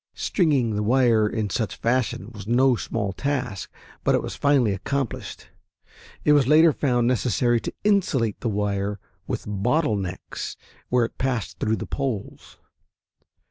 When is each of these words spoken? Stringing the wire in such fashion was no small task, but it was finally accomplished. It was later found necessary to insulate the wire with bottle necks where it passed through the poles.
Stringing 0.15 0.75
the 0.75 0.81
wire 0.81 1.29
in 1.29 1.51
such 1.51 1.75
fashion 1.75 2.31
was 2.33 2.47
no 2.47 2.75
small 2.75 3.13
task, 3.13 3.69
but 4.03 4.15
it 4.15 4.23
was 4.23 4.33
finally 4.35 4.73
accomplished. 4.73 5.49
It 6.25 6.33
was 6.33 6.47
later 6.47 6.73
found 6.73 7.05
necessary 7.05 7.61
to 7.61 7.73
insulate 7.83 8.39
the 8.39 8.49
wire 8.49 8.99
with 9.27 9.45
bottle 9.47 9.95
necks 9.97 10.57
where 10.89 11.05
it 11.05 11.19
passed 11.19 11.59
through 11.59 11.75
the 11.75 11.85
poles. 11.85 12.57